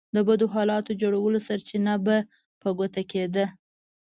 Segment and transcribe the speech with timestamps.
[0.15, 2.17] د بدو حالاتو جوړولو سرچينه به
[2.61, 3.45] په ګوته کېده.